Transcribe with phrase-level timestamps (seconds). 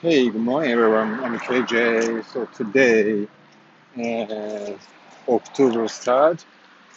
[0.00, 1.24] Hey, good morning, everyone.
[1.24, 2.24] I'm KJ.
[2.26, 3.26] So today,
[3.98, 4.78] uh,
[5.32, 6.44] October 3rd,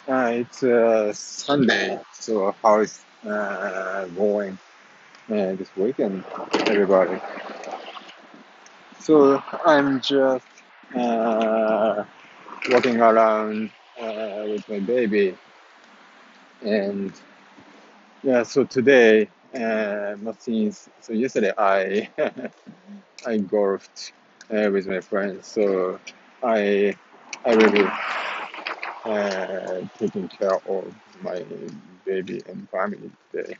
[0.08, 1.98] uh, it's uh, Sunday.
[2.12, 4.58] So how is uh, going
[5.30, 6.24] uh, this weekend,
[6.66, 7.20] everybody?
[9.00, 10.46] So I'm just
[10.96, 12.04] uh,
[12.70, 15.36] walking around uh, with my baby,
[16.62, 17.12] and
[18.22, 18.44] yeah.
[18.44, 22.08] So today, uh, not since so yesterday, I
[23.26, 24.12] I golfed
[24.50, 25.48] uh, with my friends.
[25.48, 26.00] So
[26.42, 26.94] I
[27.44, 27.88] I really
[29.04, 31.44] uh, taking care of my
[32.04, 33.54] baby and family today.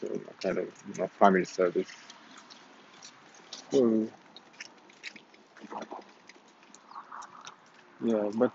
[0.00, 0.68] So kind of
[0.98, 1.88] my family service.
[3.70, 4.08] So
[8.04, 8.52] yeah, but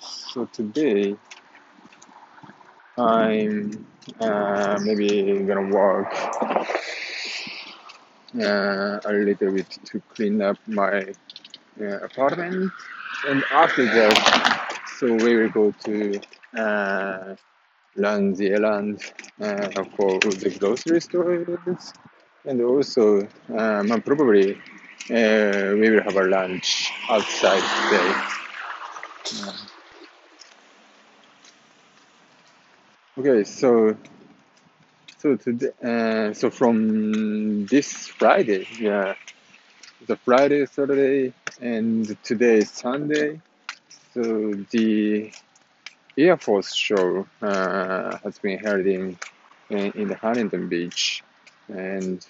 [0.00, 1.16] so today
[2.98, 3.86] I'm
[4.20, 6.12] uh, maybe gonna work
[8.40, 11.04] uh, a little bit to clean up my
[11.80, 12.70] uh, apartment,
[13.28, 16.20] and after that, so we will go to
[16.56, 17.34] uh,
[18.02, 19.00] errand
[19.40, 21.92] uh, for the grocery stores,
[22.44, 24.52] and also um, probably
[25.10, 28.12] uh, we will have a lunch outside today.
[29.42, 29.52] Uh,
[33.20, 33.96] okay, so
[35.18, 39.14] so today, uh, so from this Friday, yeah,
[40.06, 43.40] the Friday, Saturday, and today is Sunday.
[44.14, 45.30] So the
[46.16, 49.18] Air Force show uh, has been held in
[49.68, 51.22] in, the Huntington Beach,
[51.68, 52.26] and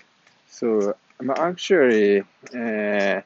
[0.48, 3.20] so I'm actually uh,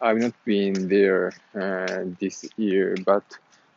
[0.00, 3.24] I've not been there uh, this year, but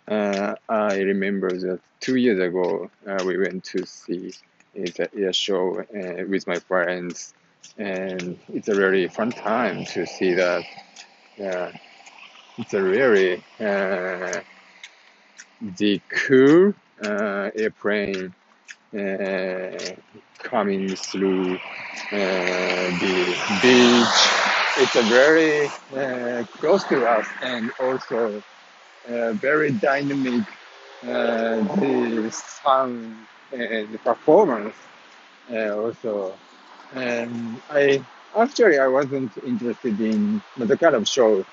[0.07, 4.33] uh, I remember that two years ago uh, we went to see
[4.73, 7.33] the air show uh, with my friends,
[7.77, 10.63] and it's a really fun time to see that.
[12.57, 14.41] It's a really uh,
[15.61, 18.33] the cool uh, airplane
[18.97, 19.95] uh,
[20.39, 21.57] coming through uh,
[22.11, 24.17] the beach.
[24.77, 28.41] It's a very uh, close to us and also
[29.09, 30.45] uh, very dynamic.
[31.03, 33.15] Uh, the sound
[33.51, 34.75] and the performance
[35.51, 36.33] uh, also.
[36.95, 38.03] And I
[38.35, 41.45] actually I wasn't interested in the kind of show,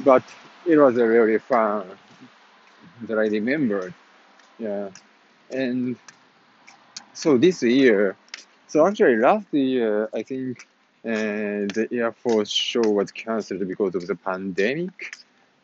[0.00, 0.22] but
[0.66, 1.86] it was a really fun
[3.02, 3.94] that I remembered.
[4.58, 4.90] Yeah,
[5.50, 5.96] and
[7.12, 8.16] so this year,
[8.68, 10.68] so actually last year, I think
[11.04, 15.16] uh, the Air Force show was cancelled because of the pandemic,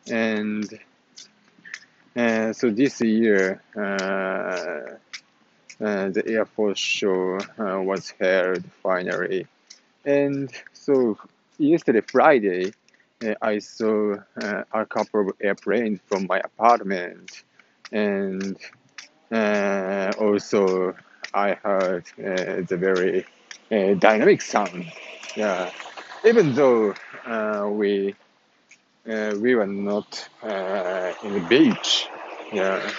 [0.09, 0.67] and
[2.53, 3.79] so this year, uh,
[5.83, 9.47] uh, the Air Force show uh, was held finally,
[10.05, 11.17] and so
[11.57, 12.73] yesterday Friday,
[13.25, 17.43] uh, I saw uh, a couple of airplanes from my apartment,
[17.91, 18.57] and
[19.31, 20.95] uh, also
[21.33, 23.25] I heard uh, the very
[23.71, 24.91] uh, dynamic sound.
[25.35, 25.71] Yeah,
[26.25, 26.93] even though
[27.25, 28.26] uh, we uh,
[29.07, 32.09] we were not uh, in the beach.
[32.53, 32.91] Yeah,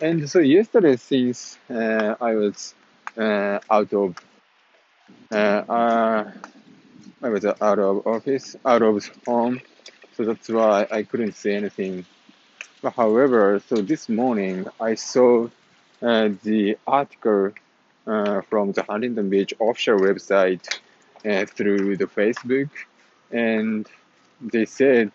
[0.00, 2.74] and so yesterday, since uh, I was
[3.16, 4.16] uh, out of
[5.32, 6.32] uh, uh,
[7.22, 9.60] I was out of office, out of home,
[10.12, 12.06] so that's why I couldn't see anything.
[12.82, 15.46] But however, so this morning I saw
[16.02, 17.52] uh, the article
[18.06, 20.80] uh, from the Huntington Beach official website
[21.26, 22.70] uh, through the Facebook,
[23.32, 23.86] and
[24.40, 25.12] they said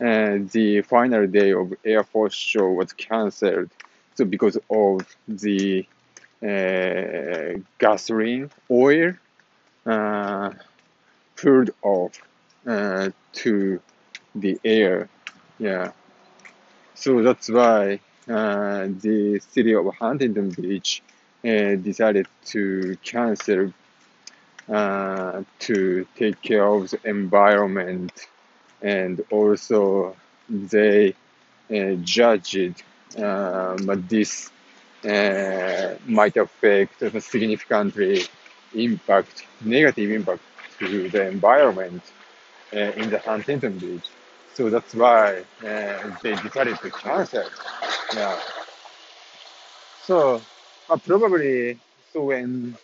[0.00, 3.70] uh, the final day of Air Force show was cancelled.
[4.14, 5.86] So because of the
[6.42, 9.14] uh, gasoline oil
[9.86, 10.50] uh,
[11.36, 12.20] poured off
[12.66, 13.80] uh, to
[14.34, 15.08] the air,
[15.58, 15.92] yeah.
[16.94, 21.02] So that's why uh, the city of Huntington Beach
[21.44, 23.72] uh, decided to cancel
[24.68, 28.12] uh, to take care of the environment
[28.82, 30.16] and also
[30.48, 31.14] they
[31.70, 32.82] uh, judged
[33.18, 34.50] uh, but this
[35.04, 38.22] uh, might affect a significantly
[38.74, 40.42] impact negative impact
[40.78, 42.02] to the environment
[42.72, 44.08] uh, in the Huntington Beach.
[44.54, 47.44] So that's why uh, they decided to cancel.
[48.14, 48.38] Yeah.
[50.02, 50.40] So
[50.88, 51.78] uh, probably
[52.12, 52.76] so when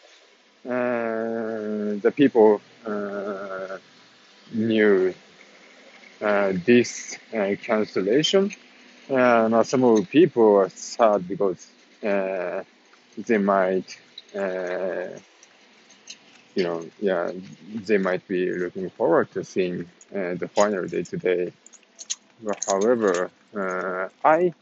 [0.64, 3.78] uh, the people uh,
[4.52, 5.25] knew uh,
[6.20, 8.50] this uh, cancellation,
[9.10, 11.66] uh, now some of people are sad because
[12.04, 12.62] uh,
[13.26, 13.98] they might
[14.34, 15.08] uh,
[16.54, 17.30] you know, yeah,
[17.86, 19.82] they might be looking forward to seeing
[20.14, 21.52] uh, the final day today.
[22.66, 24.52] However, uh, I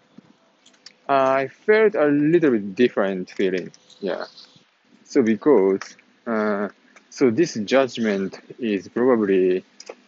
[1.09, 3.71] I felt a little bit different feeling.
[4.01, 4.25] Yeah.
[5.05, 5.81] So because
[6.27, 6.69] uh,
[7.11, 9.65] so this judgment is probably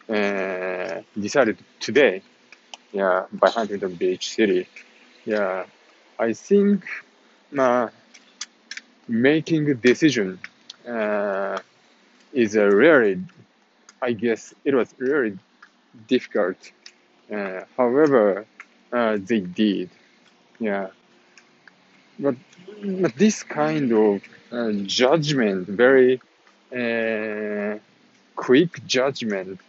[0.09, 2.23] uh, decided today.
[2.93, 4.67] Yeah, by Huntington Beach City.
[5.25, 5.67] Yeah,
[6.19, 6.85] I think
[7.59, 7.89] uh,
[9.09, 10.39] making a decision
[10.89, 11.59] uh,
[12.33, 13.21] is a really,
[14.01, 15.39] I guess it was really
[16.09, 16.57] difficult.
[17.33, 18.47] Uh, however,
[18.93, 19.91] uh, they did.
[20.59, 20.89] Yeah,
[22.19, 22.37] but
[22.85, 26.21] but this kind of uh, judgment, very
[26.73, 27.79] uh,
[28.37, 29.61] quick judgment,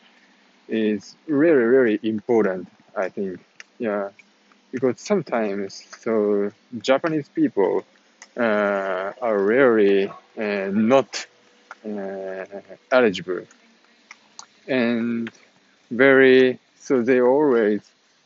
[0.68, 2.68] is really really important.
[2.96, 3.40] I think.
[3.80, 4.10] Yeah,
[4.72, 7.84] because sometimes so Japanese people
[8.38, 11.26] uh, are really uh, not
[11.86, 12.46] uh,
[12.92, 13.42] eligible
[14.68, 15.30] and
[15.92, 17.82] very so they always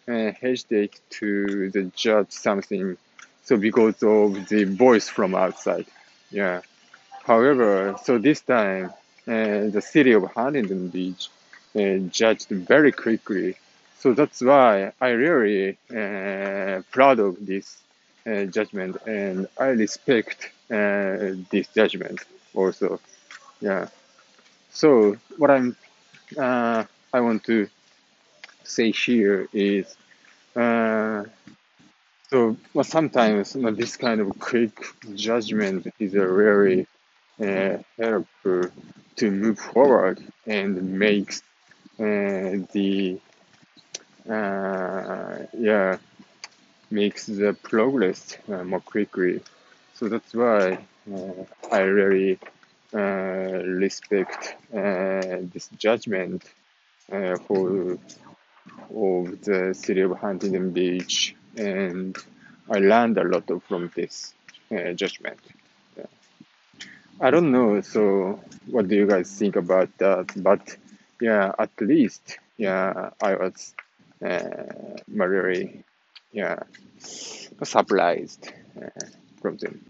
[0.08, 2.98] uh, hesitate to the judge something
[3.44, 5.86] so because of the voice from outside
[6.32, 6.62] yeah
[7.24, 8.86] however so this time
[9.28, 11.30] uh, the city of huntington beach
[11.76, 13.56] judged very quickly.
[14.00, 17.78] So that's why i really uh, proud of this
[18.26, 22.20] uh, judgment and i respect uh, this judgment
[22.54, 23.00] also.
[23.62, 23.88] Yeah.
[24.72, 25.76] So what i'm
[26.38, 26.84] uh,
[27.14, 27.68] i want to
[28.64, 29.96] say here is
[30.56, 31.24] uh,
[32.30, 34.74] so well, sometimes you know, this kind of quick
[35.16, 36.88] judgment is a very
[37.42, 38.64] uh, helpful
[39.18, 41.44] to move forward and makes
[42.02, 43.20] the
[44.30, 45.98] uh, yeah
[46.90, 49.42] makes the progress uh, more quickly.
[49.94, 50.78] So that's why
[51.14, 52.40] uh, I really
[52.94, 56.44] uh, respect uh, this judgment
[57.12, 57.98] uh, for
[58.94, 62.18] of the city of Huntington Beach, and
[62.70, 64.34] I learned a lot from this
[64.72, 65.40] uh, judgment.
[65.98, 66.06] Yeah.
[67.20, 67.82] I don't know.
[67.82, 70.32] So, what do you guys think about that?
[70.36, 70.78] But
[71.22, 73.74] yeah, at least yeah, I was
[74.26, 75.84] uh, very
[76.32, 76.60] yeah
[77.64, 78.52] surprised
[78.82, 79.06] uh,
[79.42, 79.86] from them.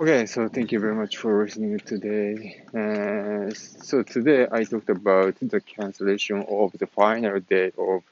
[0.00, 2.62] Okay, so thank you very much for listening today.
[2.74, 8.02] Uh, so today I talked about the cancellation of the final day of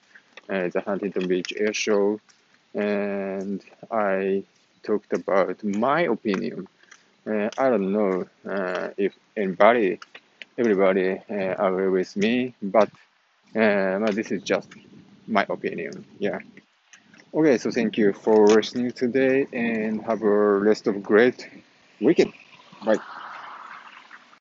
[0.49, 2.21] uh, the Huntington Beach Air Show,
[2.75, 3.61] and
[3.91, 4.45] I
[4.85, 6.69] talked about my opinion.
[7.27, 9.99] Uh, I don't know uh, if anybody,
[10.59, 12.91] everybody uh, agree with me, but
[13.57, 14.69] uh, this is just
[15.27, 16.05] my opinion.
[16.19, 16.39] Yeah.
[17.35, 21.49] Okay, so thank you for listening today, and have a rest of great
[22.01, 22.33] weekend.
[22.85, 23.01] Bye.